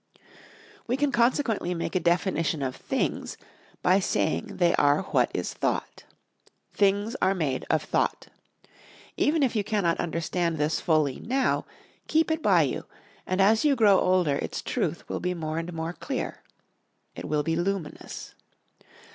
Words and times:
We 0.87 0.97
can 0.97 1.11
consequently 1.11 1.75
make 1.75 1.95
a 1.95 1.99
definition 1.99 2.63
of 2.63 2.75
THINGS 2.75 3.37
by 3.83 3.99
saying 3.99 4.57
they 4.57 4.73
are 4.77 5.03
what 5.03 5.29
is 5.31 5.53
thought. 5.53 6.05
Things 6.73 7.15
are 7.21 7.35
made 7.35 7.65
of 7.69 7.83
thought. 7.83 8.25
Even 9.15 9.43
if 9.43 9.55
you 9.55 9.63
cannot 9.63 9.99
understand 9.99 10.57
this 10.57 10.81
fully 10.81 11.19
now, 11.19 11.67
keep 12.07 12.31
it 12.31 12.41
by 12.41 12.63
you 12.63 12.85
and 13.27 13.39
as 13.39 13.63
you 13.63 13.75
grow 13.75 13.99
older 13.99 14.37
its 14.37 14.63
truth 14.63 15.07
will 15.07 15.19
be 15.19 15.35
more 15.35 15.59
and 15.59 15.71
more 15.71 15.93
clear. 15.93 16.41
It 17.15 17.25
will 17.29 17.43
be 17.43 17.55
luminous. 17.55 18.33